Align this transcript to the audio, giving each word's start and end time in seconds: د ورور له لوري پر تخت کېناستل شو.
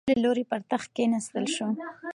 د 0.01 0.03
ورور 0.05 0.11
له 0.11 0.21
لوري 0.23 0.43
پر 0.51 0.61
تخت 0.71 0.89
کېناستل 0.95 1.45
شو. 1.55 1.67